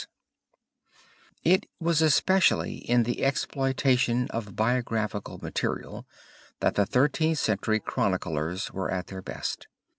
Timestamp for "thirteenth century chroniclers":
6.87-8.73